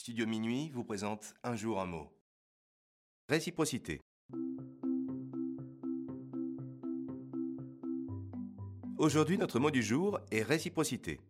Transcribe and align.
Studio 0.00 0.26
Minuit 0.26 0.70
vous 0.70 0.82
présente 0.82 1.34
Un 1.42 1.56
jour 1.56 1.78
un 1.78 1.84
mot. 1.84 2.10
Réciprocité. 3.28 4.00
Aujourd'hui, 8.96 9.36
notre 9.36 9.60
mot 9.60 9.70
du 9.70 9.82
jour 9.82 10.18
est 10.30 10.42
réciprocité. 10.42 11.20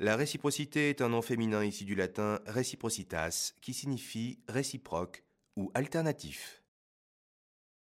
La 0.00 0.16
réciprocité 0.16 0.88
est 0.90 1.00
un 1.00 1.10
nom 1.10 1.22
féminin 1.22 1.62
issu 1.62 1.84
du 1.84 1.94
latin 1.94 2.40
reciprocitas, 2.48 3.52
qui 3.62 3.72
signifie 3.72 4.40
réciproque 4.48 5.22
ou 5.54 5.70
alternatif. 5.74 6.64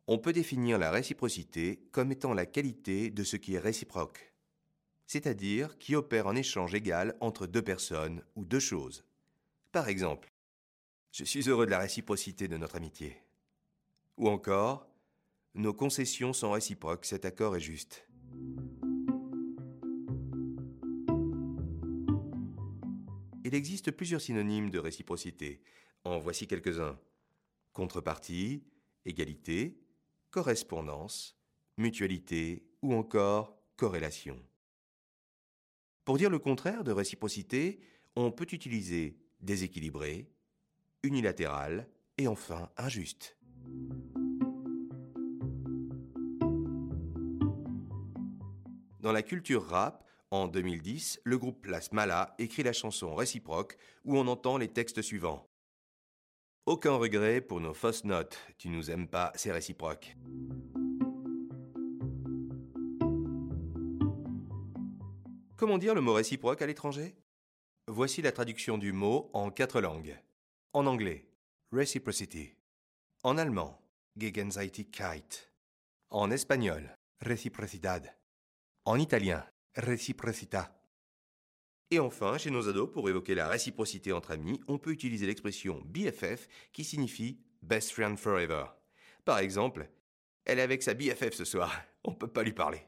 On 0.08 0.18
peut 0.18 0.34
définir 0.34 0.76
la 0.76 0.90
réciprocité 0.90 1.88
comme 1.90 2.12
étant 2.12 2.34
la 2.34 2.44
qualité 2.44 3.08
de 3.08 3.24
ce 3.24 3.36
qui 3.36 3.54
est 3.54 3.58
réciproque, 3.58 4.34
c'est-à-dire 5.06 5.78
qui 5.78 5.96
opère 5.96 6.28
un 6.28 6.36
échange 6.36 6.74
égal 6.74 7.16
entre 7.20 7.46
deux 7.46 7.62
personnes 7.62 8.22
ou 8.34 8.44
deux 8.44 8.60
choses. 8.60 9.05
Par 9.76 9.90
exemple, 9.90 10.32
je 11.12 11.22
suis 11.22 11.50
heureux 11.50 11.66
de 11.66 11.70
la 11.70 11.80
réciprocité 11.80 12.48
de 12.48 12.56
notre 12.56 12.76
amitié. 12.76 13.14
Ou 14.16 14.26
encore, 14.30 14.88
nos 15.54 15.74
concessions 15.74 16.32
sont 16.32 16.52
réciproques, 16.52 17.04
cet 17.04 17.26
accord 17.26 17.54
est 17.56 17.60
juste. 17.60 18.08
Il 23.44 23.54
existe 23.54 23.90
plusieurs 23.90 24.22
synonymes 24.22 24.70
de 24.70 24.78
réciprocité. 24.78 25.60
En 26.04 26.20
voici 26.20 26.46
quelques-uns. 26.46 26.98
Contrepartie, 27.74 28.64
égalité, 29.04 29.78
correspondance, 30.30 31.38
mutualité 31.76 32.66
ou 32.80 32.94
encore 32.94 33.54
corrélation. 33.76 34.42
Pour 36.06 36.16
dire 36.16 36.30
le 36.30 36.38
contraire 36.38 36.82
de 36.82 36.92
réciprocité, 36.92 37.78
on 38.14 38.32
peut 38.32 38.46
utiliser 38.52 39.18
déséquilibré, 39.46 40.30
unilatéral 41.02 41.88
et 42.18 42.28
enfin 42.28 42.68
injuste. 42.76 43.38
Dans 49.00 49.12
la 49.12 49.22
culture 49.22 49.64
rap, 49.64 50.04
en 50.32 50.48
2010, 50.48 51.20
le 51.24 51.38
groupe 51.38 51.66
Las 51.66 51.92
Mala 51.92 52.34
écrit 52.38 52.64
la 52.64 52.72
chanson 52.72 53.14
Réciproque 53.14 53.78
où 54.04 54.18
on 54.18 54.26
entend 54.26 54.58
les 54.58 54.68
textes 54.68 55.00
suivants. 55.00 55.48
Aucun 56.66 56.96
regret 56.96 57.40
pour 57.40 57.60
nos 57.60 57.72
fausses 57.72 58.04
notes, 58.04 58.36
tu 58.58 58.68
nous 58.68 58.90
aimes 58.90 59.06
pas, 59.06 59.32
c'est 59.36 59.52
réciproque. 59.52 60.16
Comment 65.56 65.78
dire 65.78 65.94
le 65.94 66.00
mot 66.00 66.12
réciproque 66.12 66.60
à 66.60 66.66
l'étranger? 66.66 67.14
Voici 67.88 68.20
la 68.20 68.32
traduction 68.32 68.78
du 68.78 68.92
mot 68.92 69.30
en 69.32 69.48
quatre 69.52 69.80
langues. 69.80 70.18
En 70.72 70.86
anglais, 70.86 71.28
reciprocity. 71.70 72.56
En 73.22 73.38
allemand, 73.38 73.80
Gegenseitigkeit. 74.18 75.52
En 76.10 76.32
espagnol, 76.32 76.96
reciprocidad. 77.20 78.02
En 78.86 78.98
italien, 78.98 79.46
reciprocità. 79.76 80.82
Et 81.92 82.00
enfin, 82.00 82.36
chez 82.38 82.50
nos 82.50 82.68
ados, 82.68 82.90
pour 82.90 83.08
évoquer 83.08 83.36
la 83.36 83.46
réciprocité 83.46 84.12
entre 84.12 84.32
amis, 84.32 84.60
on 84.66 84.78
peut 84.78 84.90
utiliser 84.90 85.28
l'expression 85.28 85.80
BFF 85.84 86.48
qui 86.72 86.82
signifie 86.82 87.38
Best 87.62 87.92
Friend 87.92 88.18
Forever. 88.18 88.64
Par 89.24 89.38
exemple, 89.38 89.88
elle 90.44 90.58
est 90.58 90.62
avec 90.62 90.82
sa 90.82 90.94
BFF 90.94 91.34
ce 91.34 91.44
soir, 91.44 91.72
on 92.02 92.16
peut 92.16 92.26
pas 92.26 92.42
lui 92.42 92.52
parler. 92.52 92.82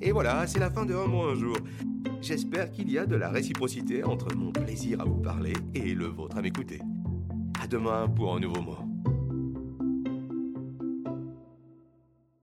Et 0.00 0.12
voilà, 0.12 0.46
c'est 0.46 0.60
la 0.60 0.70
fin 0.70 0.86
de 0.86 0.94
Un 0.94 1.06
mois 1.06 1.32
un 1.32 1.34
jour. 1.34 1.58
J'espère 2.26 2.72
qu'il 2.72 2.90
y 2.90 2.98
a 2.98 3.06
de 3.06 3.14
la 3.14 3.28
réciprocité 3.28 4.02
entre 4.02 4.34
mon 4.34 4.50
plaisir 4.50 5.00
à 5.00 5.04
vous 5.04 5.14
parler 5.14 5.52
et 5.76 5.94
le 5.94 6.06
vôtre 6.06 6.36
à 6.36 6.42
m'écouter. 6.42 6.80
À 7.62 7.68
demain 7.68 8.08
pour 8.08 8.34
un 8.34 8.40
nouveau 8.40 8.60
mot. 8.62 8.95